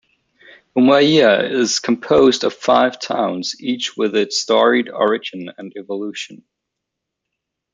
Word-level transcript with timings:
Umuahia 0.75 1.47
is 1.51 1.77
composed 1.77 2.43
of 2.43 2.55
five 2.55 2.99
towns, 2.99 3.55
each 3.59 3.95
with 3.95 4.15
its 4.15 4.39
storied 4.41 4.89
origin 4.89 5.51
and 5.59 5.71
evolution. 5.77 6.43